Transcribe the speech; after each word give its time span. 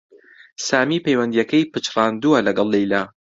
سامی 0.67 1.03
پەیوەندییەکەی 1.05 1.69
پچڕاندووە 1.71 2.39
لەگەڵ 2.47 2.67
لەیلا 2.75 3.03